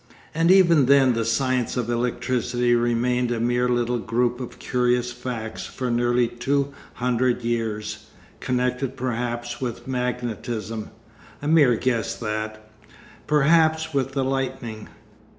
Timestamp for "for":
5.67-5.91